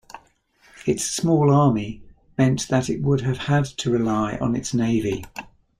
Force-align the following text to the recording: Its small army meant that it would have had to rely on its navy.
Its 0.87 1.03
small 1.05 1.53
army 1.53 2.01
meant 2.35 2.67
that 2.69 2.89
it 2.89 3.03
would 3.03 3.21
have 3.21 3.37
had 3.37 3.65
to 3.65 3.91
rely 3.91 4.35
on 4.41 4.55
its 4.55 4.73
navy. 4.73 5.23